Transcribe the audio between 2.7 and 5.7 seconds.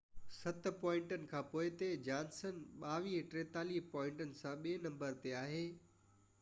2243 پوائنٽن سان ٻي نمبر تي آهي